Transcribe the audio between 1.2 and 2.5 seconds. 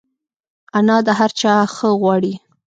چا ښه غواړي